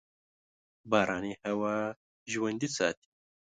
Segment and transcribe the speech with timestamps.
[0.89, 1.75] باراني هوا
[2.31, 3.07] ژوندي ساتي.